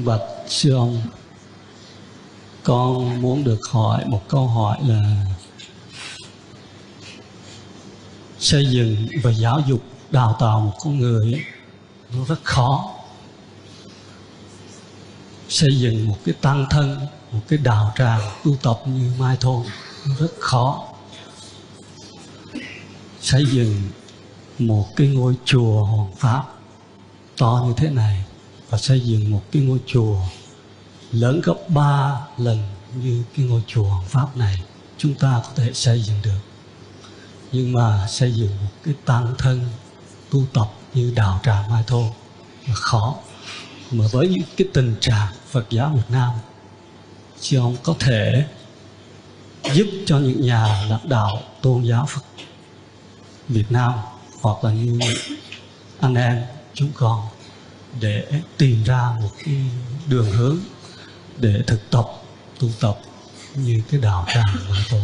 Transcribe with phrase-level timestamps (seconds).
[0.00, 1.02] Kính bạch sư ông,
[2.62, 5.26] con muốn được hỏi một câu hỏi là
[8.38, 11.42] xây dựng và giáo dục đào tạo một con người ấy,
[12.12, 12.90] nó rất khó.
[15.48, 17.00] Xây dựng một cái tăng thân
[17.32, 19.62] một cái đạo tràng tu tập như mai thôn
[20.08, 20.84] nó rất khó.
[23.20, 23.82] Xây dựng
[24.58, 26.44] một cái ngôi chùa hoàng pháp
[27.38, 28.24] to như thế này
[28.70, 30.16] và xây dựng một cái ngôi chùa
[31.12, 32.58] lớn gấp ba lần
[33.02, 34.62] như cái ngôi chùa hoàng pháp này
[34.98, 36.40] chúng ta có thể xây dựng được.
[37.52, 39.60] Nhưng mà xây dựng một cái tăng thân
[40.30, 42.04] tu tập như đạo tràng mai thôn
[42.66, 43.16] là khó.
[43.90, 46.30] Mà với những cái tình trạng Phật giáo Việt Nam,
[47.40, 48.46] chứ ông có thể
[49.72, 52.24] giúp cho những nhà lãnh đạo tôn giáo Phật
[53.48, 53.92] Việt Nam
[54.40, 54.98] hoặc là như
[56.00, 56.44] anh em
[56.74, 57.26] chúng con
[58.00, 58.26] để
[58.58, 59.54] tìm ra một cái
[60.08, 60.58] đường hướng
[61.38, 62.04] để thực tập
[62.60, 62.98] tu tập
[63.54, 65.00] như cái đạo tràng mà tôi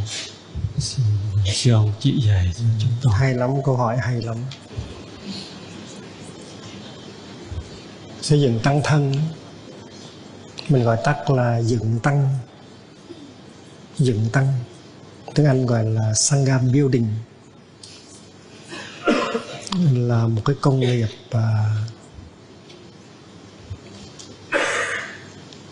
[0.78, 1.06] xin,
[1.54, 4.36] xin ông chỉ dạy cho chúng tôi hay lắm câu hỏi hay lắm.
[8.22, 9.14] Xây dựng tăng thân
[10.68, 12.38] mình gọi tắt là dựng tăng.
[13.98, 14.52] Dựng tăng
[15.34, 17.08] tiếng anh gọi là sangha building.
[19.92, 21.76] Là một cái công nghiệp à,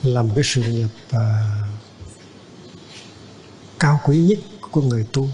[0.05, 1.53] là một cái sự nghiệp và
[3.81, 4.39] cao quý nhất
[4.71, 5.29] của người tu.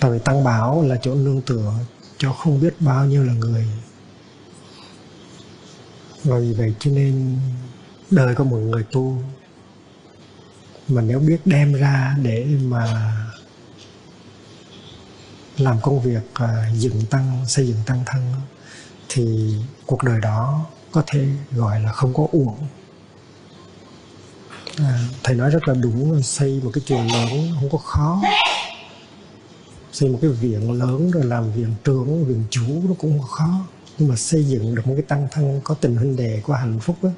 [0.00, 1.72] Tại vì tăng bảo là chỗ nương tựa
[2.18, 3.66] cho không biết bao nhiêu là người.
[6.24, 7.38] Và vì vậy cho nên
[8.10, 9.22] đời của một người tu
[10.88, 13.14] mà nếu biết đem ra để mà
[15.58, 18.22] làm công việc uh, dựng tăng xây dựng tăng thân
[19.08, 19.54] thì
[19.86, 22.56] cuộc đời đó có thể gọi là không có uổng.
[24.76, 27.28] À, thầy nói rất là đúng xây một cái trường lớn
[27.60, 28.22] không có khó.
[29.92, 33.66] Xây một cái viện lớn rồi làm viện trưởng viện chủ nó cũng không khó.
[33.98, 36.78] Nhưng mà xây dựng được một cái tăng thân có tình huynh đề có hạnh
[36.80, 37.10] phúc đó,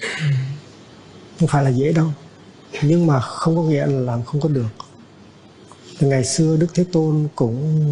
[0.00, 0.26] ừ,
[1.40, 2.08] không phải là dễ đâu.
[2.82, 4.68] Nhưng mà không có nghĩa là làm không có được.
[5.98, 7.88] Từ ngày xưa đức thế tôn cũng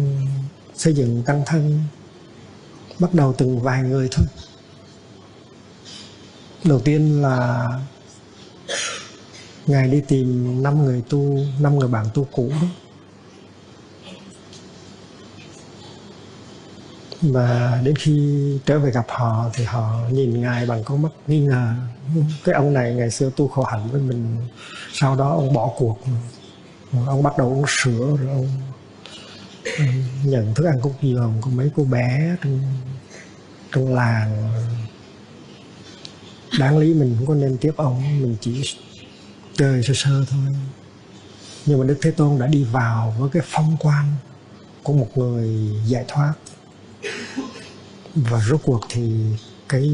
[0.75, 1.79] xây dựng tăng thân
[2.99, 4.25] bắt đầu từng vài người thôi
[6.65, 7.67] đầu tiên là
[9.67, 12.67] ngài đi tìm năm người tu, năm người bạn tu cũ đó.
[17.21, 21.39] Và đến khi trở về gặp họ thì họ nhìn ngài bằng con mắt nghi
[21.39, 21.73] ngờ.
[22.43, 24.37] Cái ông này ngày xưa tu khổ hạnh với mình,
[24.93, 25.99] sau đó ông bỏ cuộc.
[27.07, 28.47] Ông bắt đầu uống sữa, rồi ông
[30.23, 32.61] nhận thức ăn cúc giường của mấy cô bé trong
[33.71, 34.53] trong làng
[36.59, 38.77] đáng lý mình không có nên tiếp ông, mình chỉ
[39.55, 40.55] chơi sơ sơ thôi.
[41.65, 44.05] Nhưng mà đức thế tôn đã đi vào với cái phong quan
[44.83, 46.33] của một người giải thoát.
[48.15, 49.25] Và rốt cuộc thì
[49.69, 49.91] cái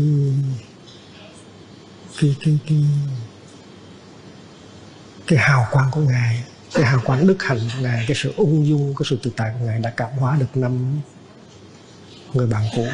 [2.22, 2.86] cái cái cái
[5.28, 6.44] cái hào quang của ngài,
[6.74, 9.52] cái hào quang đức hạnh của ngài, cái sự ung dung, cái sự tự tại
[9.60, 11.02] của ngài đã cảm hóa được năm
[12.34, 12.86] người bạn cũ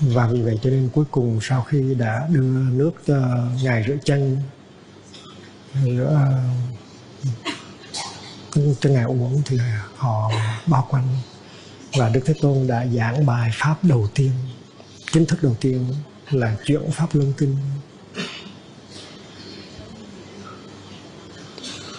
[0.00, 3.84] và vì vậy cho nên cuối cùng sau khi đã đưa nước ờ, cho ngài
[3.88, 4.38] rửa chân,
[5.84, 6.04] rửa
[8.54, 9.58] ờ, cho ngài uống thì
[9.96, 10.30] họ
[10.66, 11.08] bao quanh.
[11.96, 14.30] Và Đức Thế Tôn đã giảng bài pháp đầu tiên.
[15.12, 15.86] Chính thức đầu tiên
[16.30, 17.56] là chuyển pháp luân kinh.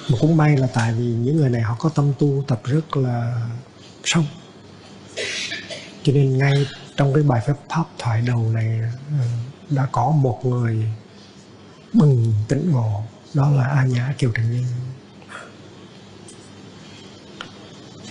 [0.09, 2.97] Mà cũng may là tại vì những người này họ có tâm tu tập rất
[2.97, 3.47] là
[4.03, 4.23] sâu.
[6.03, 6.65] Cho nên ngay
[7.01, 8.79] trong cái bài phép pháp thoại đầu này
[9.19, 9.25] ừ,
[9.69, 10.87] đã có một người
[11.93, 13.03] bừng tỉnh ngộ,
[13.33, 14.65] đó là a nhã kiều trần nhân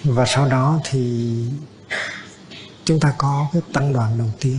[0.04, 1.34] và sau đó thì
[2.84, 4.58] chúng ta có cái tăng đoàn đầu tiên,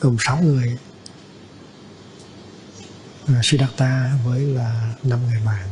[0.00, 0.78] gồm 6 người
[3.26, 5.68] à, Siddhartha với là năm người bạn.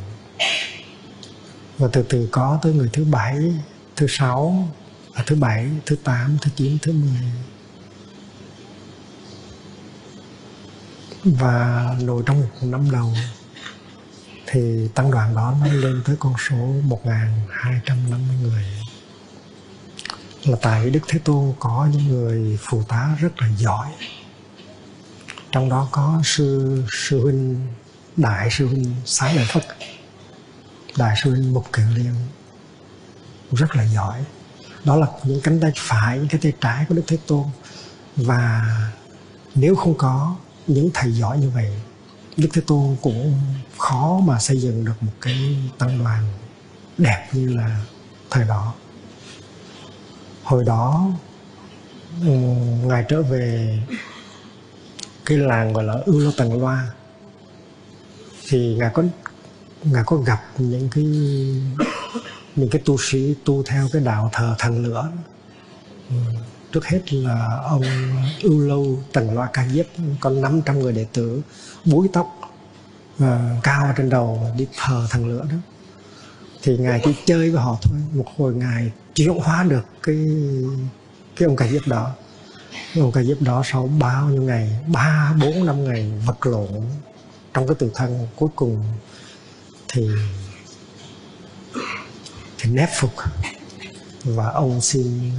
[1.78, 3.38] Và từ từ có tới người thứ bảy,
[3.96, 4.68] thứ sáu
[5.18, 7.32] và thứ bảy, thứ tám, thứ chín, thứ mười.
[11.24, 13.14] Và nội trong một năm đầu
[14.46, 18.64] thì tăng đoàn đó nó lên tới con số 1.250 người.
[20.44, 23.88] Là tại Đức Thế Tôn có những người phụ tá rất là giỏi.
[25.52, 27.66] Trong đó có sư sư huynh,
[28.16, 29.66] đại sư huynh Xá Lợi Phất.
[30.96, 32.14] Đại sư huynh Mục Kiền Liên,
[33.52, 34.24] rất là giỏi
[34.88, 37.44] đó là những cánh tay phải, những cái tay trái của đức thế tôn.
[38.16, 38.66] Và
[39.54, 40.36] nếu không có
[40.66, 41.72] những thầy giỏi như vậy,
[42.36, 43.40] đức thế tôn cũng
[43.78, 46.22] khó mà xây dựng được một cái tăng đoàn
[46.98, 47.80] đẹp như là
[48.30, 48.74] thời đó.
[50.42, 51.10] Hồi đó
[52.22, 52.30] ừ,
[52.84, 53.78] ngài trở về
[55.26, 56.86] cái làng gọi là ưu lô tầng loa,
[58.48, 59.02] thì ngài có
[59.82, 61.04] ngài có gặp những cái
[62.58, 65.10] những cái tu sĩ tu theo cái đạo thờ thần lửa.
[66.10, 66.16] Ừ,
[66.72, 67.82] trước hết là ông
[68.42, 69.86] ưu lâu tầng loa ca diếp
[70.20, 71.42] có 500 người đệ tử
[71.84, 72.26] búi tóc
[73.16, 73.28] uh,
[73.62, 75.56] cao trên đầu đi thờ thần lửa đó.
[76.62, 80.16] Thì ngài chỉ chơi với họ thôi một hồi ngài chuyển hóa được cái
[81.36, 82.10] cái ông ca diếp đó.
[82.94, 84.80] Cái ông ca diếp đó sau bao nhiêu ngày?
[84.86, 86.68] Ba bốn năm ngày vật lộn
[87.54, 88.84] trong cái tự thân cuối cùng.
[89.88, 90.08] Thì
[92.66, 93.12] nép phục.
[94.24, 95.32] Và ông xin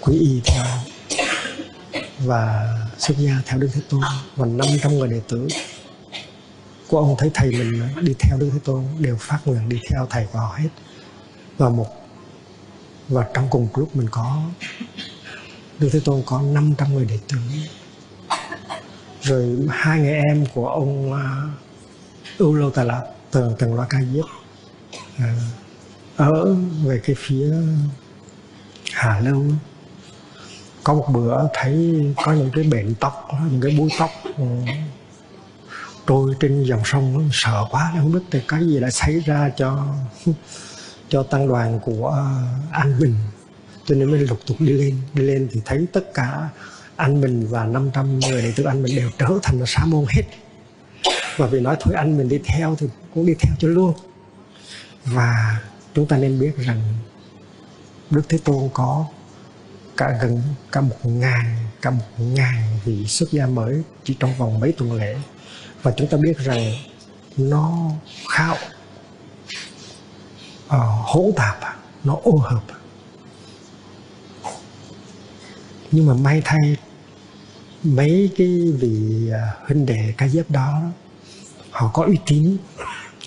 [0.00, 0.64] quý y theo
[2.18, 4.00] và xuất gia theo Đức Thế Tôn.
[4.36, 5.48] Và 500 người đệ tử
[6.88, 10.06] của ông thấy thầy mình đi theo Đức Thế Tôn đều phát nguyện đi theo
[10.10, 10.68] thầy của họ hết.
[11.58, 11.86] Và một
[13.08, 14.42] và trong cùng lúc mình có
[15.78, 17.36] Đức Thế Tôn có 500 người đệ tử.
[19.22, 21.18] Rồi hai người em của ông uh,
[22.38, 24.24] Ưu Lâu Tà Lạc từ tầng loa ca diếp
[25.18, 25.34] à,
[26.16, 27.52] ở về cái phía
[28.92, 29.44] Hà Lâu
[30.84, 34.44] có một bữa thấy có những cái bệnh tóc những cái búi tóc ừ.
[36.06, 39.86] trôi trên dòng sông sợ quá không biết thì cái gì đã xảy ra cho
[41.10, 42.24] cho tăng đoàn của
[42.72, 43.14] An Bình.
[43.84, 44.96] Cho nên mới lục tục đi lên.
[45.14, 46.48] Đi lên thì thấy tất cả
[46.96, 50.04] anh bình và 500 người đệ tử anh bình đều trở thành là sa môn
[50.08, 50.22] hết.
[51.36, 53.94] Và vì nói thôi anh mình đi theo thì cũng đi theo cho luôn.
[55.04, 55.60] Và
[55.94, 56.82] chúng ta nên biết rằng
[58.10, 59.06] Đức Thế Tôn có
[59.96, 60.42] cả gần
[60.72, 64.92] cả một ngàn cả một ngàn vị xuất gia mới chỉ trong vòng mấy tuần
[64.92, 65.16] lễ.
[65.82, 66.72] Và chúng ta biết rằng
[67.36, 67.90] nó
[68.28, 68.56] khao
[70.66, 71.58] uh, hỗn tạp
[72.04, 72.62] nó ô hợp.
[75.90, 76.76] Nhưng mà may thay
[77.82, 80.82] mấy cái vị ờ, huynh đệ ca diếp đó
[81.70, 82.56] họ có uy tín,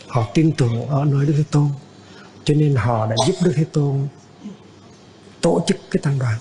[0.08, 1.70] họ tin tưởng ở nơi đức thế tôn.
[2.44, 4.08] Cho nên họ đã giúp đức thế tôn
[5.42, 6.40] tổ chức cái tăng đoàn,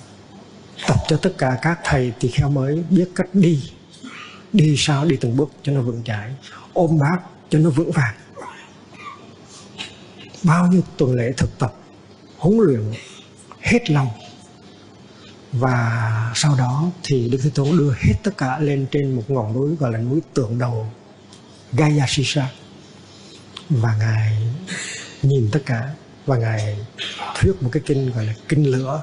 [0.88, 3.70] tập cho tất cả các thầy tỳ kheo mới biết cách đi
[4.52, 6.34] đi sao đi từng bước cho nó vững chãi,
[6.72, 7.18] ôm bác
[7.50, 8.14] cho nó vững vàng.
[10.42, 11.74] Bao nhiêu tuần lễ thực tập,
[12.38, 12.92] huấn luyện
[13.60, 14.08] hết lòng.
[15.52, 19.52] Và sau đó thì Đức Thế Tôn đưa hết tất cả lên trên một ngọn
[19.52, 20.90] núi, gọi là núi tượng đầu.
[21.72, 22.48] Gaya Shisha.
[23.70, 24.38] Và ngài
[25.22, 25.94] nhìn tất cả
[26.26, 26.78] và ngài
[27.34, 29.02] thuyết một cái kinh gọi là kinh lửa.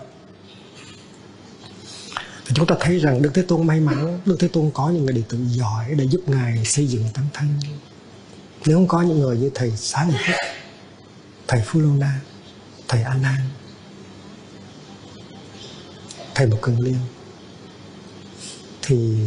[2.46, 5.06] Thì chúng ta thấy rằng Đức Thế Tôn may mắn, Đức Thế Tôn có những
[5.06, 7.48] người đệ tử giỏi để giúp ngài xây dựng tăng thân.
[8.66, 10.36] Nếu không có những người như thầy Xá Lợi phất
[11.48, 12.20] thầy Phu Lô Na,
[12.88, 13.40] thầy an Nan,
[16.36, 16.98] thầy Một Cường Liên,
[18.82, 19.18] thì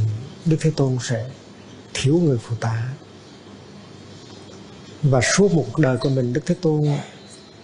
[0.45, 1.31] Đức Thế Tôn sẽ
[1.95, 2.89] thiếu người phụ tá
[5.03, 6.85] và suốt một đời của mình, Đức Thế Tôn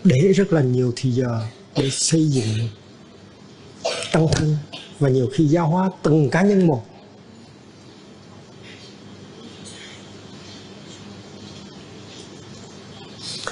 [0.04, 1.40] để rất là nhiều thì giờ
[1.76, 2.68] để xây dựng
[4.12, 4.56] tăng thân.
[4.98, 6.84] Và nhiều khi giáo hóa từng cá nhân một.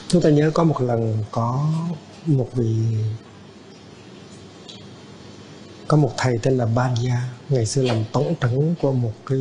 [0.09, 1.73] Chúng ta nhớ có một lần có
[2.26, 2.75] một vị,
[5.88, 9.38] có một thầy tên là Ban Gia ngày xưa làm tổng trấn của một cái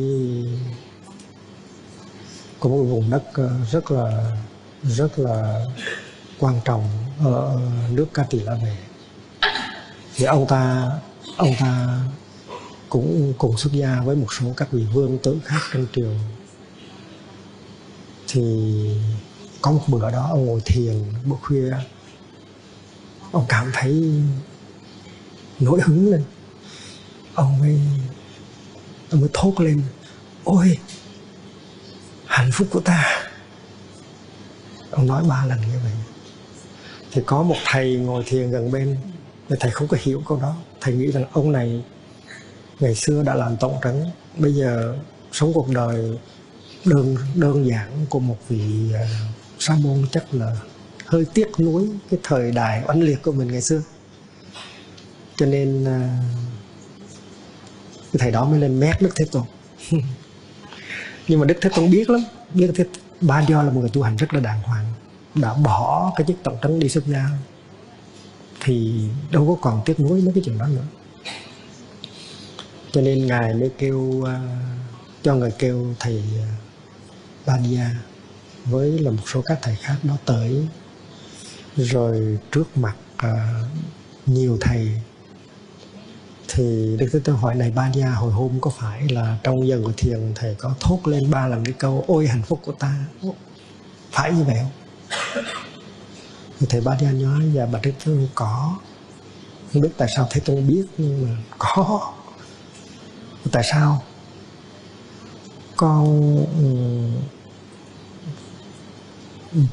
[2.58, 4.36] của một vùng đất ờ, rất là
[4.82, 5.64] rất là
[6.38, 6.88] quan trọng
[7.24, 7.60] ở
[7.90, 8.76] nước Ca Tỳ La Về
[10.16, 10.90] thì ông ta
[11.36, 12.00] ông ta
[12.88, 16.12] cũng cùng xuất gia với một số các vị vương tử khác trong triều.
[18.28, 18.42] Thì
[19.62, 21.74] có một bữa đó ông ngồi thiền bữa khuya,
[23.32, 24.22] ông cảm thấy
[25.60, 26.24] nổi hứng lên.
[27.34, 27.80] Ông mới
[29.10, 29.82] ông mới thốt lên,
[30.44, 30.78] ôi
[32.36, 33.28] hạnh phúc của ta.
[34.90, 35.92] Ông nói ba lần như vậy.
[37.12, 38.96] Thì có một thầy ngồi thiền gần bên
[39.48, 40.56] nhưng thầy không có hiểu câu đó.
[40.80, 41.84] Thầy nghĩ rằng ông này
[42.80, 44.04] ngày xưa đã làm tổng trấn
[44.36, 44.96] bây giờ
[45.32, 46.18] sống cuộc đời
[46.84, 49.00] đơn đơn giản của một vị uh,
[49.58, 50.56] sa môn chắc là
[51.06, 53.82] hơi tiếc nuối cái thời đại oanh liệt của mình ngày xưa.
[55.36, 55.88] Cho nên uh,
[58.12, 59.42] cái thầy đó mới lên mét đức thế tôn.
[61.28, 62.20] nhưng mà đức thế tôn biết lắm.
[62.54, 62.84] Biết thế
[63.20, 64.92] ba do là một người tu hành rất là đàng hoàng.
[65.34, 67.28] Đã bỏ cái chức tổng trấn đi xuất gia.
[68.60, 70.84] Thì đâu có còn tiếc nuối mấy cái chuyện đó nữa.
[72.92, 74.26] Cho nên ngài mới kêu uh,
[75.22, 77.84] cho người kêu thầy à, uh, Badia
[78.64, 80.66] với là một số các thầy khác đó tới.
[81.76, 83.30] Rồi trước mặt uh,
[84.26, 85.00] nhiều thầy
[86.48, 89.92] thì Đức Thế Tôn hỏi này Badia hồi hôm có phải là trong giờ ngồi
[89.96, 92.94] thiền thầy có thốt lên ba lần cái câu, ôi, hạnh phúc của ta
[94.10, 94.72] phải như vậy không?
[96.60, 98.76] Thì thầy Badia nói dạ bà Đức Thế Tôn có.
[99.72, 102.12] Không biết tại sao Thế Tôn biết, nhưng mà có.
[103.52, 104.02] Tại sao?
[105.76, 106.36] Con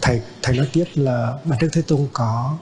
[0.02, 2.58] thầy thầy nói tiếp là bà đức thế tôn có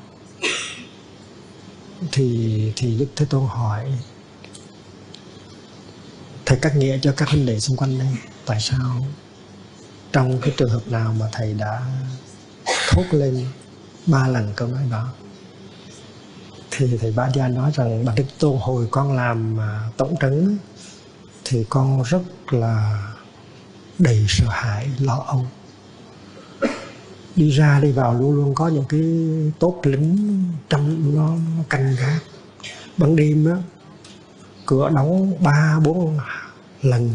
[2.12, 3.92] thì thì đức thế tôn hỏi,
[6.46, 8.08] thầy cắt nghĩa cho các huynh đệ xung quanh đây,
[8.46, 9.08] tại sao?
[10.12, 11.82] Trong cái trường hợp nào mà thầy đã
[12.90, 13.46] thốt lên
[14.06, 15.14] ba lần câu nói đó?
[16.72, 20.58] Thì thầy Ba Gia nói rằng bà Đức Tôn hồi con làm à, tổng trấn,
[21.46, 23.08] thì con rất là
[24.00, 25.46] đầy sợ hãi lo âu
[27.36, 29.02] đi ra đi vào luôn luôn có những cái
[29.60, 32.24] tốt lính trong nó, nó canh gác.
[32.98, 33.58] Ban đêm á
[34.66, 36.18] cửa đóng ba bốn
[36.82, 37.10] lần.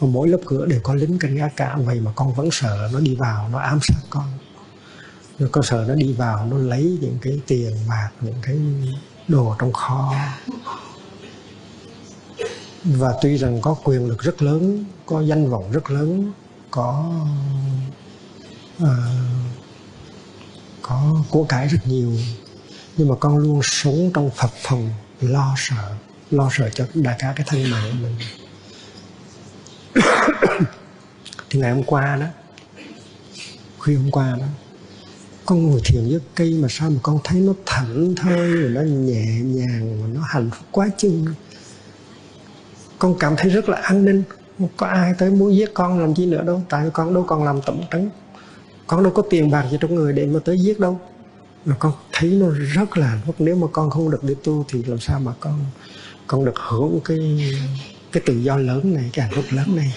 [0.00, 1.76] Mỗi lớp cửa đều có lính canh gác cả.
[1.84, 4.24] Vậy mà con vẫn sợ nó đi vào nó ám sát con.
[5.38, 8.58] Rồi con sợ nó đi vào nó lấy những cái tiền bạc những cái
[9.28, 10.14] đồ trong kho.
[12.84, 16.32] Và tuy rằng có quyền lực rất lớn có danh vọng rất lớn
[16.70, 17.14] có
[18.82, 18.96] Ờ,
[20.82, 22.12] có của cải rất nhiều,
[22.96, 25.94] nhưng mà con luôn sống trong phập phòng lo sợ
[26.30, 28.16] lo sợ cho đại cả cái thân mạng của mình.
[31.50, 32.26] Thì ngày hôm qua đó,
[33.78, 34.46] khuya hôm qua đó,
[35.46, 38.80] con ngồi thiền với cây mà sao mà con thấy nó thảnh thơi rồi nó
[38.80, 41.26] nhẹ nhàng mà nó hạnh phúc quá chừng.
[42.98, 44.22] Con cảm thấy rất là an ninh.
[44.58, 47.44] Không có ai tới muốn giết con làm chi nữa đâu, tại con đâu còn
[47.44, 48.10] làm tổng trấn
[48.86, 51.00] con đâu có tiền bạc gì trong người để mà tới giết đâu.
[51.64, 54.64] Mà con thấy nó rất là hạnh phúc nếu mà con không được đi tu
[54.68, 55.64] thì làm sao mà con
[56.26, 57.18] con được hưởng cái
[58.12, 59.94] cái tự do lớn này cái hạnh phúc lớn này?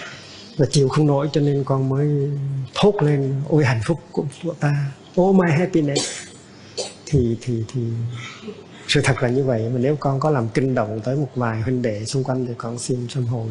[0.58, 2.30] Và chịu không nổi cho nên con mới
[2.74, 4.92] thốt lên ôi hạnh phúc của, của ta.
[5.22, 6.12] Oh my happiness.
[7.06, 7.82] Thì thì thì
[8.88, 9.70] sự thật là như vậy.
[9.74, 12.54] Mà nếu con có làm kinh động tới một vài huynh đệ xung quanh thì
[12.58, 13.48] con xin sám hồi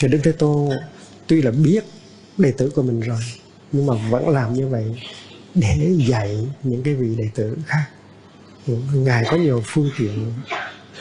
[0.00, 0.70] thì đức thế tôn
[1.26, 1.84] tuy là biết
[2.38, 3.18] đệ tử của mình rồi
[3.76, 5.02] nhưng mà vẫn làm như vậy
[5.54, 7.84] để dạy những cái vị đệ tử khác.
[8.92, 10.32] Ngài có nhiều phương tiện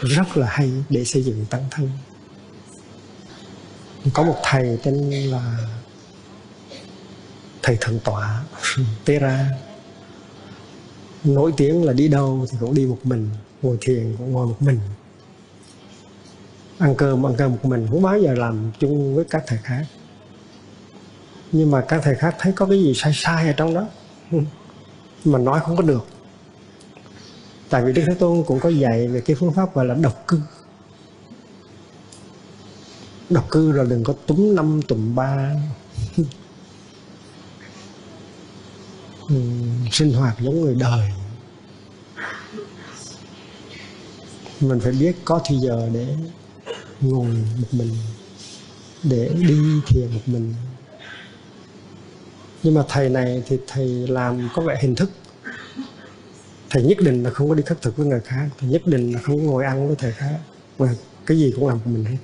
[0.02, 1.90] rất là hay để xây dựng tăng thân.
[4.14, 5.58] Có một thầy tên là
[7.64, 8.44] thầy thượng tọa
[9.06, 9.50] Tera
[11.24, 13.30] nổi tiếng là đi đâu thì cũng đi một mình,
[13.62, 14.80] ngồi thiền cũng ngồi một mình.
[16.78, 19.86] Ăn cơm ăn cơm một mình, không bao giờ làm chung với các thầy khác
[21.58, 23.88] nhưng mà các thầy khác thấy có cái gì sai sai ở trong đó.
[25.26, 26.06] Mà nói không có được.
[27.70, 30.28] Tại vì đức thế tôn cũng có dạy về cái phương pháp gọi là độc
[30.28, 30.40] cư.
[33.30, 35.52] Độc cư là đừng có túm năm tùm ba.
[39.92, 41.12] Sinh hoạt giống người đời.
[44.60, 46.16] Mình phải biết có thì giờ để
[47.02, 47.96] ngồi một mình,
[49.04, 50.54] để đi thiền một mình
[52.66, 55.10] nhưng mà thầy này thì thầy làm có vẻ hình thức.
[56.70, 58.48] Thầy nhất định là không có đi khất thực với người khác.
[58.60, 60.38] Thầy nhất định là không có ngồi ăn với thầy khác.
[60.80, 60.96] Mà
[61.26, 62.18] cái gì cũng làm của mình hết.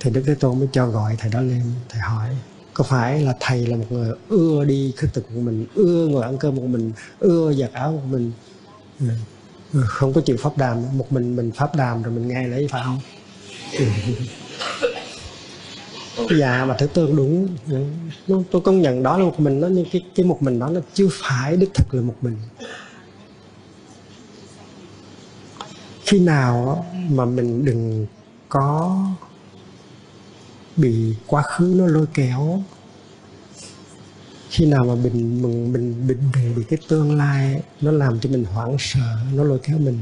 [0.00, 2.28] Thì đức thế tôn mới cho gọi thầy đó lên, thầy hỏi,
[2.74, 6.22] có phải là thầy là một người ưa đi khất thực của mình, ưa ngồi
[6.22, 8.32] ăn cơm một mình, ưa giặt áo một mình?
[9.00, 9.06] Ừ.
[9.72, 10.98] Ừ, không có chịu pháp đàm.
[10.98, 13.00] Một mình mình pháp đàm rồi mình nghe lấy phải không?
[13.78, 13.84] Ừ
[16.40, 17.08] dạ mà thứ tương
[17.66, 17.78] dạ.
[18.26, 18.44] đúng.
[18.50, 20.80] Tôi công nhận đó là một mình đó, nhưng cái cái một mình đó nó
[20.94, 22.36] chưa phải đích thực là một mình.
[26.04, 28.06] Khi nào mà mình đừng
[28.48, 28.98] có
[30.76, 32.62] bị quá khứ nó lôi kéo,
[34.50, 38.30] khi nào mà mình mình mình mình đừng bị cái tương lai nó làm cho
[38.30, 39.98] mình hoảng sợ, nó lôi kéo mình,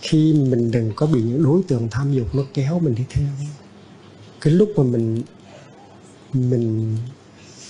[0.00, 3.26] khi mình đừng có bị những đối tượng tham dục nó kéo mình đi theo
[4.40, 5.22] cái lúc mà mình
[6.32, 6.96] mình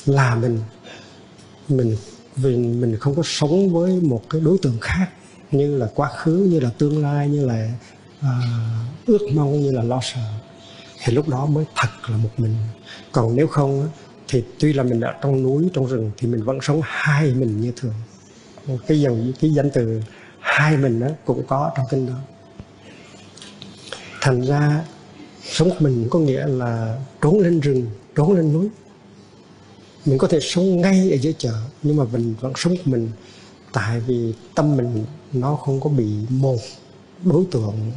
[0.06, 0.58] là mình
[1.68, 1.96] mình
[2.36, 5.08] vì mình không có sống với một cái đối tượng khác
[5.50, 7.70] như là quá khứ như là tương lai như là
[8.20, 8.40] à,
[9.06, 10.20] ước mong như là lo sợ
[11.04, 12.56] thì lúc đó mới thật là một mình.
[13.12, 13.88] Còn nếu không
[14.28, 17.60] thì tuy là mình đã trong núi trong rừng thì mình vẫn sống hai mình
[17.60, 17.94] như thường.
[18.86, 20.02] Cái dòng cái danh từ
[20.40, 22.14] hai mình đó cũng có trong kinh đó.
[24.20, 24.84] Thành ra
[25.52, 27.86] sống một mình có nghĩa là trốn lên rừng,
[28.16, 28.68] trốn lên núi.
[30.04, 31.52] Mình có thể sống ngay ở dưới chợ,
[31.82, 33.10] nhưng mà mình vẫn sống một mình.
[33.72, 36.58] Tại vì tâm mình nó không có bị một
[37.24, 37.92] đối tượng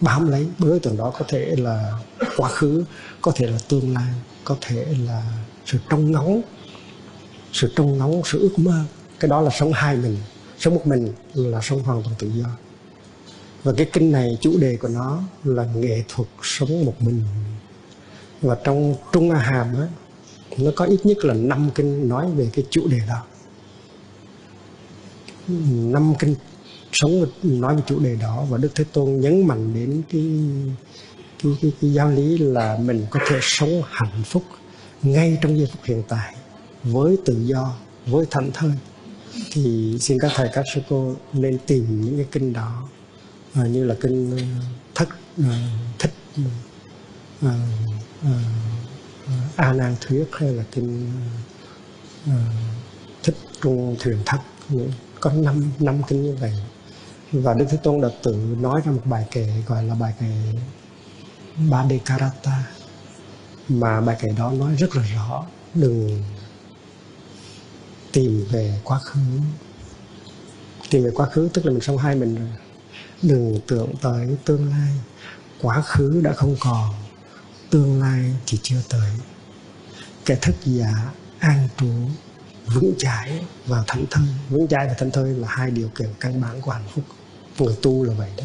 [0.00, 1.92] bám lấy, đối tượng đó có thể là
[2.36, 2.84] quá khứ,
[3.22, 4.12] có thể là tương lai,
[4.44, 5.22] có thể là
[5.66, 6.42] sự trông ngóng,
[7.52, 8.84] sự trông ngóng, sự ước mơ.
[9.20, 10.16] Cái đó là sống hai mình.
[10.58, 12.46] Sống một mình là sống hoàn toàn tự do
[13.62, 17.22] và cái kinh này chủ đề của nó là nghệ thuật sống một mình.
[18.42, 19.88] Và trong trung a hàm á
[20.58, 23.22] nó có ít nhất là năm kinh nói về cái chủ đề đó.
[25.68, 26.34] Năm kinh
[26.92, 30.26] sống nói về chủ đề đó và đức thế tôn nhấn mạnh đến cái
[31.42, 34.42] cái, cái, cái giáo lý là mình có thể sống hạnh phúc
[35.02, 36.34] ngay trong giây phút hiện tại
[36.82, 37.74] với tự do
[38.06, 38.72] với thảnh thơi.
[39.52, 42.88] Thì xin các thầy các sư cô nên tìm những cái kinh đó
[43.56, 44.44] à, như là kinh à,
[44.94, 45.08] thất
[45.38, 46.12] à, thích
[47.42, 47.50] à,
[48.22, 48.30] à,
[49.26, 51.10] à, a nan thuyết hay là kinh
[52.26, 52.38] à, à
[53.22, 54.38] thích trung thuyền thất.
[55.20, 56.52] Có năm năm kinh như vậy.
[57.32, 60.26] Và đức thế tôn đã tự nói ra một bài kệ gọi là bài kệ
[61.70, 62.64] ba de karata
[63.68, 65.46] mà bài kệ đó nói rất là rõ.
[65.74, 66.22] Đừng
[68.12, 69.20] tìm về quá khứ.
[70.90, 72.48] Tìm về quá khứ tức là mình sống hai mình rồi
[73.22, 74.92] đừng tưởng tới tương lai,
[75.60, 76.94] quá khứ đã không còn,
[77.70, 79.10] tương lai thì chưa tới.
[80.24, 81.86] Kẻ thức giả an trú
[82.66, 86.40] vững chãi và thảnh thơi vững chãi và thảnh thơi là hai điều kiện căn
[86.40, 87.04] bản của hạnh phúc.
[87.58, 88.44] Người tu là vậy đó.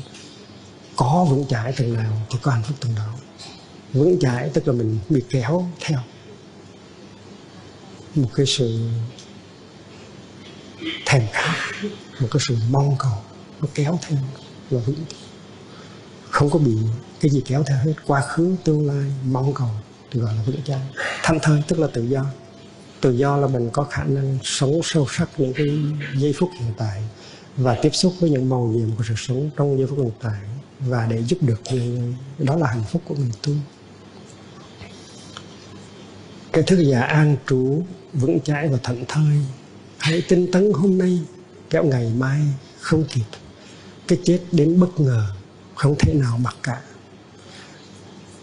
[0.96, 3.14] Có vững chãi từng nào thì có hạnh phúc từng đó.
[3.94, 6.00] Vững chãi tức là mình bị kéo theo
[8.16, 8.90] một cái sự
[11.06, 11.56] thèm khát,
[12.20, 13.24] một cái sự mong cầu,
[13.62, 14.18] nó kéo theo
[14.72, 14.96] và vững
[16.30, 16.78] không có bị
[17.22, 19.70] cái gì kéo theo hết, quá khứ, tương lai, mong cầu
[20.12, 20.82] thì gọi là vững chãi
[21.24, 22.26] thanh thơi, tức là tự do.
[23.02, 25.68] Tự do là mình có khả năng sống sâu sắc những cái
[26.16, 27.04] giây phút hiện tại
[27.58, 30.40] và tiếp xúc với những màu nhiệm của sự sống trong giây phút hiện tại
[30.80, 33.54] và để giúp được người đó là hạnh phúc của người tu.
[36.54, 39.38] Cái thức giả an trú, vững chãi và thận thơi,
[39.98, 41.20] hãy tinh tấn hôm nay,
[41.70, 42.42] kéo ngày mai
[42.80, 43.26] không kịp
[44.12, 45.26] cái chết đến bất ngờ,
[45.76, 46.82] không thể nào mặc cả.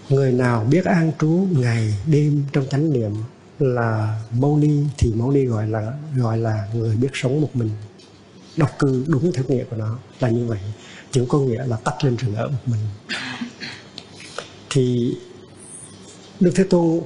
[0.09, 3.13] Người nào biết an trú ngày đêm trong chánh niệm
[3.59, 7.71] là mâu ni thì mâu ni gọi là gọi là người biết sống một mình.
[8.57, 10.59] Độc cư đúng theo nghĩa của nó là như vậy.
[11.11, 12.81] Chứ có nghĩa là tách lên rừng ở một mình.
[14.71, 15.15] Thì
[16.41, 17.01] đức thế tôn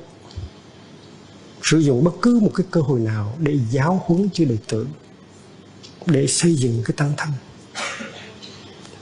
[1.63, 4.87] sử dụng bất cứ một cái cơ hội nào để giáo huấn cho đệ tử
[6.07, 7.29] để xây dựng cái tăng thân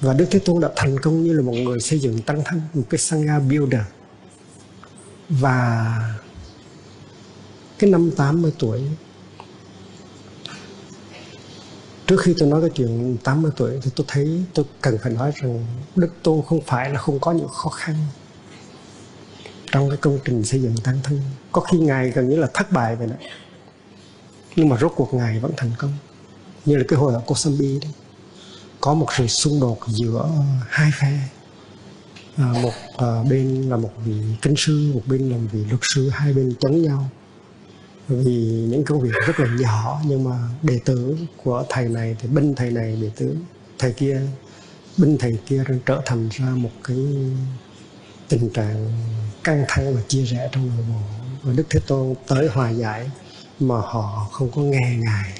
[0.00, 2.60] và Đức Thế Tôn đã thành công như là một người xây dựng tăng thân,
[2.74, 3.80] một cái sangha builder.
[5.28, 5.96] Và
[7.78, 8.82] cái năm 80 tuổi,
[12.06, 15.32] trước khi tôi nói cái chuyện 80 tuổi thì tôi thấy tôi cần phải nói
[15.42, 17.96] rằng Đức Tôn không phải là không có những khó khăn
[19.72, 21.20] trong cái công trình xây dựng tăng thân.
[21.52, 23.16] Có khi ngài gần như là thất bại vậy đó.
[24.56, 25.92] Nhưng mà rốt cuộc ngài vẫn thành công.
[26.64, 27.92] Như là cái hồi ở Kosambi đấy
[28.81, 30.29] có một sự xung đột giữa
[30.69, 31.19] hai phe.
[32.37, 35.81] À, một à, bên là một vị kinh sư một bên là một vị luật
[35.83, 37.09] sư hai bên chống nhau.
[38.09, 42.29] Vì những công việc rất là nhỏ nhưng mà đệ tử của thầy này thì
[42.29, 43.37] binh thầy này đệ tử
[43.79, 44.21] thầy kia
[44.97, 46.97] binh thầy kia trở thành ra một cái
[48.29, 48.93] tình trạng
[49.45, 51.01] căng thẳng và chia rẽ trong nội bộ.
[51.43, 53.11] Và đức thế tôn tới hòa giải
[53.61, 55.33] mà họ không có nghe ngài.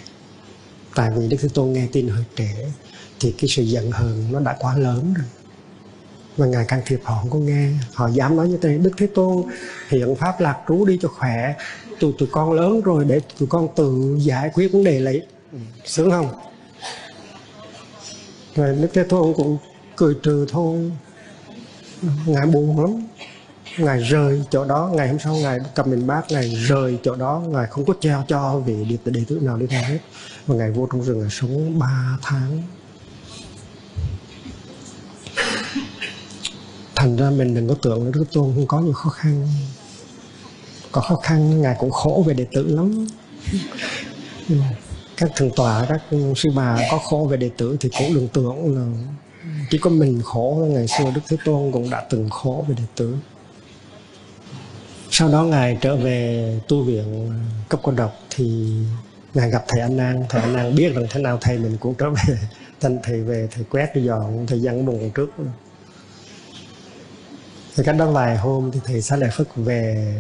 [0.94, 2.72] Tại vì đức thế tôn nghe tin hơi trễ
[3.20, 5.26] thì cái sự giận hờn nó đã quá lớn rồi.
[6.37, 7.68] Và ngài can thiệp họ không có nghe.
[7.94, 8.78] Họ dám nói như thế.
[8.78, 9.42] Đức thế tôn
[9.88, 11.54] hiện pháp lạc trú đi cho khỏe.
[12.00, 15.26] Tụi tụi con lớn rồi để tụi con tự giải quyết vấn đề lấy.
[15.85, 16.28] Sướng không?
[18.54, 19.59] Rồi đức thế tôn cũng
[19.96, 20.92] cười trừ thôi.
[22.26, 23.06] Ngài buồn lắm.
[23.78, 24.90] Ngài rời chỗ đó.
[24.94, 27.42] Ngày hôm sau ngài cầm mình bác ngài rời chỗ đó.
[27.48, 29.98] Ngài không có treo cho về đệ, đệ tử nào đi theo hết.
[30.46, 32.62] Và ngài vô trong rừng ngài sống 3 tháng.
[37.00, 39.48] Thành ra mình đừng có tưởng là đức tôn không có những khó khăn.
[40.92, 43.06] Có khó khăn, ngài cũng khổ về đệ tử lắm.
[45.16, 46.02] Các thượng tọa, các
[46.36, 48.86] sư bà có khổ về đệ tử thì cũng đừng tưởng là
[49.70, 50.66] chỉ có mình khổ.
[50.70, 53.16] Ngày xưa đức thế tôn cũng đã từng khổ về đệ tử.
[55.10, 57.32] Sau đó ngài trở về tu viện
[57.68, 58.76] cấp cô độc thì
[59.34, 61.94] ngài gặp thầy anh an thầy anh an biết rằng thế nào thầy mình cũng
[61.94, 62.38] trở về.
[62.80, 65.30] Thành thầy về, thầy quét dọn thời gian buồn trước
[67.76, 70.14] thì cách đó vài hôm thì thầy xá lợi phất về.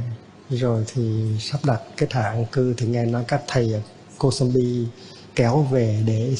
[0.50, 3.82] Rồi thì sắp đặt cái thả an cư thì nghe nói các thầy
[4.18, 4.86] cô zombie
[5.36, 6.34] kéo về để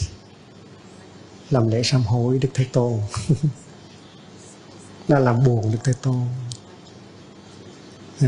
[1.51, 3.01] làm lễ sám hối Đức Thế Tôn.
[5.09, 6.23] Nó làm buồn Đức Thế Tôn.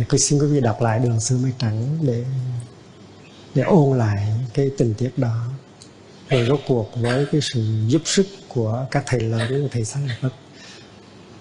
[0.09, 2.25] Cứ xin quý vị đọc lại đường xưa mây trắng để
[3.55, 5.47] để ôn lại cái tình tiết đó.
[6.29, 10.07] Rồi rốt cuộc với cái sự giúp sức của các thầy lớn của thầy sáng
[10.07, 10.33] lập Phật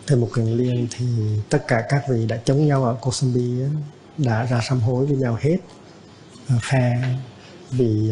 [0.07, 1.05] thầy một Kiền Liên thì
[1.49, 3.51] tất cả các vị đã chống nhau ở Kosambi
[4.17, 5.57] đã ra sám hối với nhau hết.
[6.61, 7.15] Phe
[7.71, 8.11] vì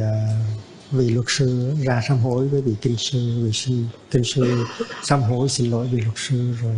[0.92, 4.66] vì luật sư ra sám hối với vị kinh sư vị sư kinh sư
[5.04, 6.76] sám hối xin lỗi vị luật sư rồi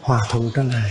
[0.00, 0.90] hòa thuận trở lại.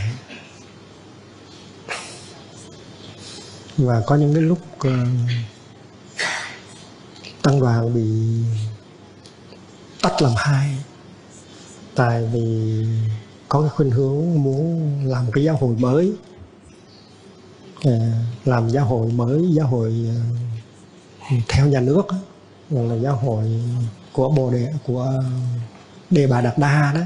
[3.77, 4.93] Và có những cái lúc uh,
[7.41, 8.03] tăng đoàn bị
[10.01, 10.77] tách làm hai
[11.95, 12.85] tại vì
[13.49, 16.13] có cái khuynh hướng muốn làm cái giáo hội mới.
[17.83, 17.91] Ờ,
[18.45, 19.93] làm giáo hội mới, giáo hội
[21.29, 22.03] ờ, theo nhà nước
[22.69, 23.45] là giáo hội
[24.11, 25.23] của bồ đề, của
[26.09, 27.01] đề bà đạt đa đó.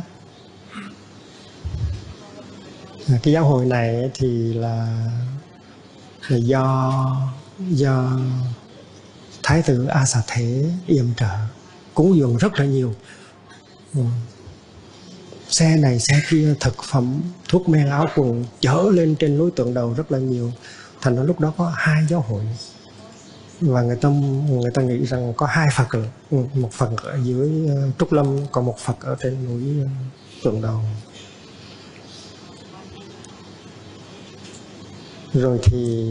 [3.10, 5.08] Ờ, cái giáo hội này thì là
[6.28, 6.92] là do
[7.60, 8.20] do
[9.44, 11.36] thái tử a xà thế yểm trợ,
[11.94, 12.94] cúng dường rất là nhiều.
[13.96, 14.02] Ừ
[15.54, 19.74] xe này, xe kia thực phẩm, thuốc men áo quần chở lên trên núi tượng
[19.74, 20.52] đầu rất là nhiều.
[21.02, 22.44] Thành ra lúc đó có hai giáo hội.
[23.62, 24.10] Và người ta
[24.50, 25.88] người ta nghĩ rằng có hai phật
[26.32, 29.90] ừ, một phật ở dưới ờ, trúc lâm, còn một phật ở trên núi ờ,
[30.44, 30.80] tượng đầu.
[35.34, 36.08] Rồi thì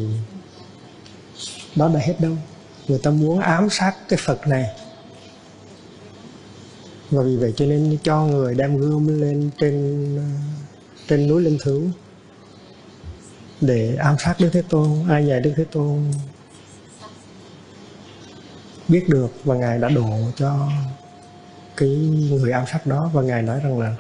[1.77, 2.37] đó đã hết đâu.
[2.89, 4.82] Người ta muốn ám sát cái phật này
[7.13, 10.19] và vì vậy cho nên cho người đem gươm lên trên
[11.09, 11.83] trên núi linh thú
[13.61, 16.13] để ám sát đức thế tôn, ai dạy đức thế tôn
[18.89, 20.69] biết được và ngài đã đổ cho
[21.77, 21.89] cái
[22.31, 23.97] người ám sát đó và ngài nói rằng là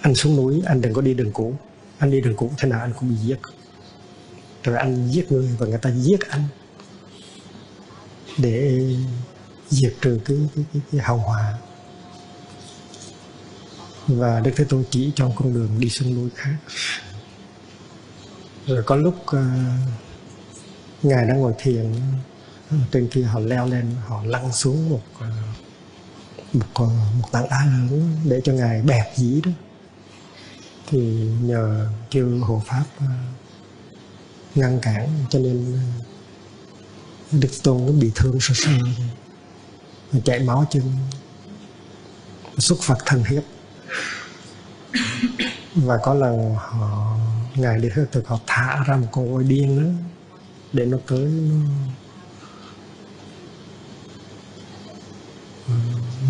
[0.00, 1.54] anh xuống núi, anh đừng có đi đường cũ.
[1.98, 3.38] Anh đi đường cũ, thế nào anh cũng bị giết.
[4.62, 6.44] Rồi anh giết người và người ta giết anh
[8.38, 8.84] để
[9.70, 11.54] diệt trừ cái, cái, cái, cái hậu họa.
[14.06, 16.56] Và Đức Thế Tôn chỉ trong con đường đi sân lối khác.
[18.66, 19.36] Rồi có lúc uh,
[21.02, 21.94] ngài đang ngồi thiền
[22.92, 25.22] trên kia họ leo lên họ lăn xuống một uh,
[26.52, 26.86] một ờ,
[27.20, 29.50] một tảng đá lớn để cho ngài bẹp dĩ đó.
[30.86, 30.98] Thì
[31.42, 33.10] nhờ kêu hộ pháp uh,
[34.54, 35.78] ngăn cản cho nên
[37.32, 38.70] đức tôn nó bị thương sơ sơ
[40.24, 40.82] chảy máu chân.
[42.58, 43.42] Xuất phật thần hiếp.
[45.74, 47.16] Và có lần họ,
[47.54, 49.92] ngài đi theo thực họ thả ra một con voi điên nữa
[50.72, 51.56] để nó tới nó.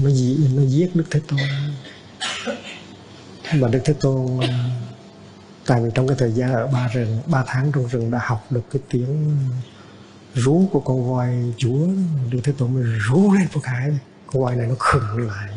[0.02, 1.40] Nó giết nó giết đức thế tôn.
[3.54, 4.70] Mà đức thế tôn à,
[5.66, 8.46] tại vì trong cái thời gian ở ba rừng, ba tháng trong rừng đã học
[8.50, 9.38] được cái tiếng
[10.34, 11.86] rú của con voi chúa,
[12.30, 15.50] đức thế tôn mới rú lên một cái con voi này nó khựng lại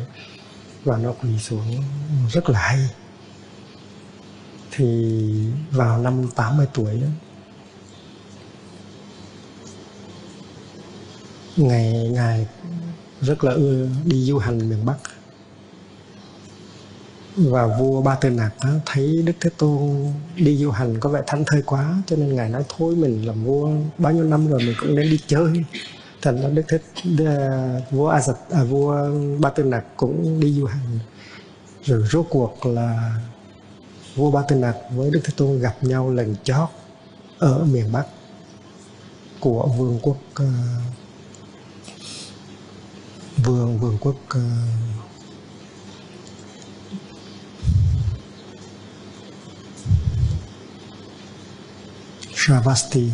[0.84, 1.82] và nó quỳ xuống
[2.30, 2.88] rất là hay.
[4.70, 5.14] Thì
[5.70, 7.08] vào năm 80 tuổi đó,
[11.56, 12.46] ngày ngài
[13.20, 14.96] rất là ưa đi du hành miền Bắc
[17.36, 21.22] và vua ba tư nặc đó, thấy đức thế tôn đi du hành có vẻ
[21.26, 24.60] thanh thơi quá cho nên ngài nói thôi mình làm vua bao nhiêu năm rồi
[24.60, 25.64] mình cũng nên đi chơi.
[26.22, 26.78] Thành ra đức thế
[27.90, 28.20] vua a
[28.50, 30.98] à, vua ba tư nặc cũng đi du hành.
[31.84, 33.20] Rồi rốt cuộc là
[34.14, 36.68] vua ba tư nặc với đức thế tôn gặp nhau lần chót
[37.38, 38.06] ở miền bắc
[39.40, 40.48] của vương quốc uh,
[43.44, 44.42] vương vương quốc uh,
[52.44, 53.10] Shravasti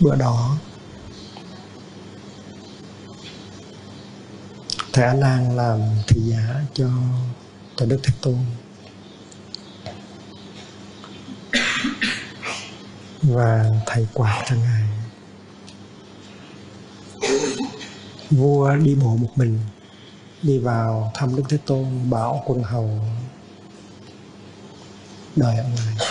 [0.00, 0.56] bữa đó,
[4.92, 6.88] thầy A Nan làm thị giả cho
[7.76, 8.38] cho Đức Thế Tôn.
[13.22, 14.82] Và thầy quạt cho ngài.
[18.30, 19.60] Vua đi bộ một mình,
[20.42, 23.00] đi vào thăm đức thế tôn, bảo quân hầu
[25.38, 26.08] đời ông ngoài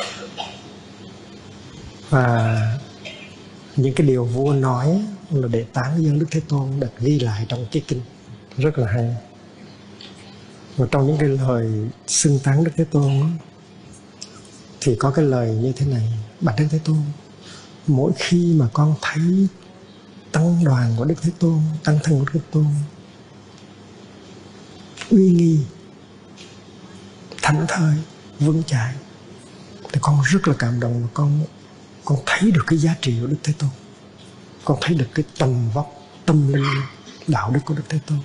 [2.09, 2.61] và
[3.75, 7.45] những cái điều vua nói là để tán dương đức thế tôn được ghi lại
[7.49, 8.01] trong cái kinh.
[8.57, 9.15] Rất là hay.
[10.77, 11.71] Và trong những cái lời
[12.07, 13.31] xưng tán đức thế tôn
[14.81, 16.13] thì có cái lời như thế này.
[16.41, 17.01] Bạch đức thế tôn,
[17.87, 19.47] mỗi khi mà con thấy
[20.31, 22.65] tăng đoàn của đức thế tôn, tăng thân của đức thế tôn,
[25.09, 25.59] uy nghi
[27.41, 27.95] thảnh thơi,
[28.39, 28.93] vững chãi
[29.93, 31.45] thì con rất là cảm động và con
[32.05, 33.69] con thấy được cái giá trị của đức thế tôn.
[34.65, 35.87] Con thấy được cái tầm vóc,
[36.25, 36.81] tâm linh,
[37.27, 38.19] đạo đức của đức thế tôn.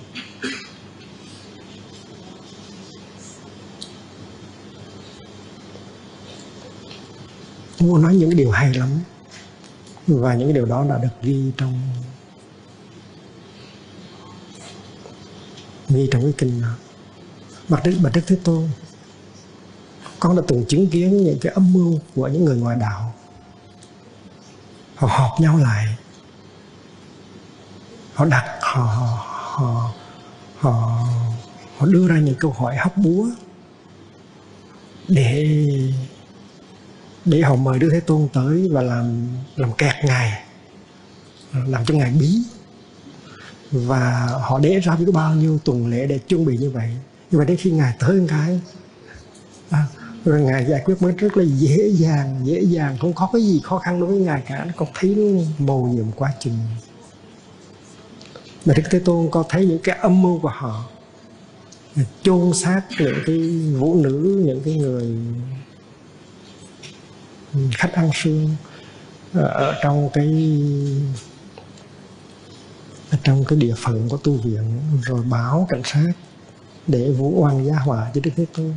[7.79, 8.89] Vua nói những điều hay lắm,
[10.07, 11.81] và những điều đó đã được ghi trong
[15.89, 16.75] ghi trong cái kinh đó.
[17.69, 18.69] Bạch đức bạch đức thế tôn
[20.23, 23.13] con đã từng chứng kiến những cái âm mưu của những người ngoài đạo.
[24.95, 25.85] Họ họp nhau lại.
[28.13, 29.91] Họ đặt họ họ họ
[30.57, 31.05] họ,
[31.77, 33.27] họ đưa ra những câu hỏi hóc búa
[35.07, 35.59] để
[37.25, 40.43] để họ mời Đức Thế Tôn tới và làm làm kẹt ngài
[41.53, 42.41] làm cho ngài bí.
[43.71, 46.89] Và họ để ra biết bao nhiêu tuần lễ để chuẩn bị như vậy.
[47.31, 48.61] Nhưng mà đến khi ngài tới một cái
[49.69, 49.85] à,
[50.25, 53.61] rồi ngài giải quyết mới rất là dễ dàng dễ dàng, không có cái gì
[53.63, 54.65] khó khăn đối với ngài cả.
[54.65, 56.53] Nó còn thấy nó mầu nhiệm quá trình
[58.65, 60.85] mà Đức Thế Tôn có thấy những cái âm mưu của họ,
[62.23, 63.39] chôn xác những cái
[63.79, 65.17] vũ nữ, những cái người
[67.77, 68.55] khách ăn xương
[69.33, 70.61] ở trong cái,
[73.11, 76.11] ở trong cái địa phận của tu viện, rồi báo cảnh sát
[76.87, 78.73] để vũ oan giá họa cho Đức Thế Tôn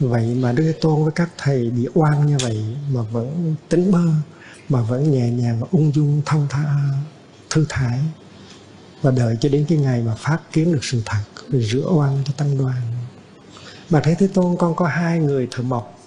[0.00, 3.92] vậy mà Đức Thế Tôn với các thầy bị oan như vậy mà vẫn tính
[3.92, 4.04] bơ,
[4.68, 6.76] mà vẫn nhẹ nhàng và ung dung thông tha,
[7.50, 8.00] thư thái.
[9.02, 12.22] Và đợi cho đến cái ngày mà phát kiến được sự thật, rồi rửa oan
[12.24, 12.82] cho tăng đoàn.
[13.90, 15.98] Mà thấy Thế Tôn con có hai người thợ mộc,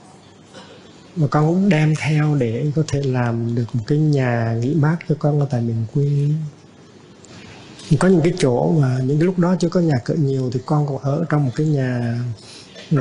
[1.15, 4.97] mà con cũng đem theo để có thể làm được một cái nhà nghỉ mát
[5.09, 6.29] cho con ở tại miền quê.
[7.99, 10.59] Có những cái chỗ mà những cái lúc đó chưa có nhà cửa nhiều thì
[10.65, 12.19] con còn ở trong một cái nhà
[12.91, 12.97] Ừ,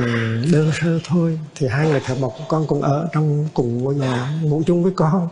[0.53, 1.38] đơn sơ thôi.
[1.55, 4.83] Thì hai người thợ mộc của con cũng ở trong cùng ngôi nhà ngủ chung
[4.83, 5.29] với con.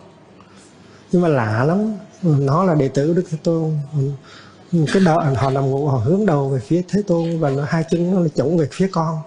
[1.12, 1.92] Nhưng mà lạ lắm.
[2.22, 3.78] Nó là đệ tử đức thế tôn.
[4.72, 7.84] Cái đó họ nằm ngủ họ hướng đầu về phía thế tôn và nó hai
[7.90, 9.18] chân nó chống về phía con.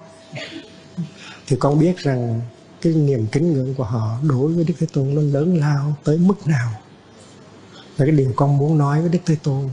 [1.47, 2.41] Thì con biết rằng
[2.81, 6.17] cái niềm kính ngưỡng của họ đối với đức thế tôn nó lớn lao tới
[6.17, 6.71] mức nào.
[7.97, 9.69] Và cái điều con muốn nói với đức thế tôn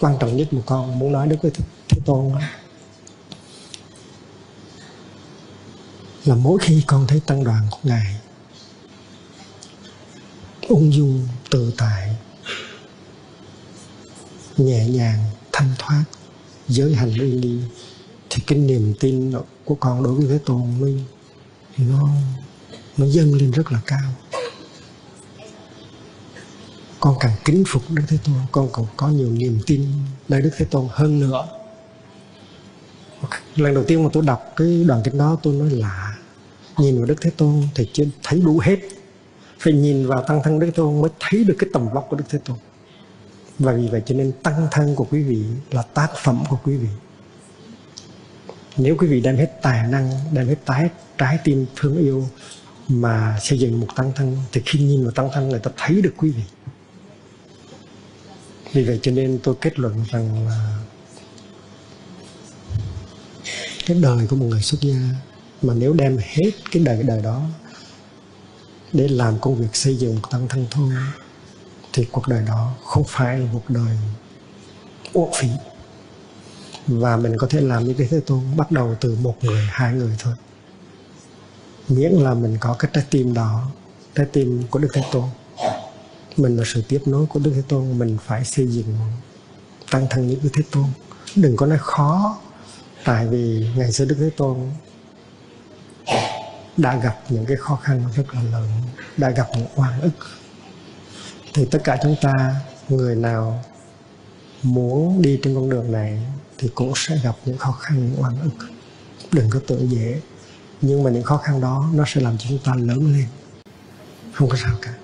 [0.00, 2.40] quan trọng nhất mà con muốn nói với thế, thế tôn đó,
[6.24, 8.16] là mỗi khi con thấy tăng đoàn của ngài,
[10.68, 12.16] ung dung, tự tại,
[14.56, 16.04] nhẹ nhàng, thanh thoát,
[16.68, 17.60] giới hành uy nghi,
[18.30, 19.32] thì cái niềm tin
[19.64, 21.04] của con đối với thế tôn mới
[21.78, 22.08] nó
[22.96, 24.12] nó dâng lên rất là cao.
[27.00, 29.86] Con càng kính phục đức thế tôn, con còn có nhiều niềm tin
[30.28, 31.48] nơi đức thế tôn hơn nữa.
[33.56, 36.09] Lần đầu tiên mà tôi đọc cái đoạn kinh đó, tôi nói lạ
[36.78, 38.78] nhìn vào đức thế tôn thì chưa thấy đủ hết.
[39.58, 42.16] Phải nhìn vào tăng thân đức thế tôn mới thấy được cái tầm vóc của
[42.16, 42.56] đức thế tôn.
[43.58, 46.76] Và vì vậy cho nên tăng thân của quý vị là tác phẩm của quý
[46.76, 46.88] vị.
[48.76, 52.28] Nếu quý vị đem hết tài năng đem hết trái, trái tim thương yêu
[52.88, 56.02] mà xây dựng một tăng thân thì khi nhìn vào tăng thân người ta thấy
[56.02, 56.42] được quý vị.
[58.72, 60.78] Vì vậy cho nên tôi kết luận rằng là
[63.86, 64.96] cái đời của một người xuất gia
[65.62, 67.42] mà nếu đem hết cái đời đời đó
[68.92, 70.92] để làm công việc xây dựng tăng thân thôi
[71.92, 73.96] thì cuộc đời đó không phải là một đời
[75.12, 75.48] uổng phí.
[76.86, 79.94] Và mình có thể làm những cái thế tôn, bắt đầu từ một người, hai
[79.94, 80.34] người thôi.
[81.88, 83.70] Miễn là mình có cái trái tim đó,
[84.14, 85.24] trái tim của đức thế tôn.
[86.36, 88.96] Mình là sự tiếp nối của đức thế tôn, mình phải xây dựng
[89.90, 90.84] tăng thân những đức thế tôn.
[91.36, 92.38] Đừng có nói khó,
[93.04, 94.58] tại vì ngày xưa đức thế tôn
[96.76, 98.68] đã gặp những cái khó khăn rất là lớn,
[99.16, 100.12] đã gặp những oan ức.
[101.54, 102.54] Thì tất cả chúng ta,
[102.88, 103.64] người nào
[104.62, 106.22] muốn đi trên con đường này
[106.58, 108.66] thì cũng sẽ gặp những khó khăn, những oan ức.
[109.32, 110.20] Đừng có tưởng dễ.
[110.80, 113.26] Nhưng mà những khó khăn đó nó sẽ làm cho chúng ta lớn lên.
[114.32, 114.94] Không có sao cả.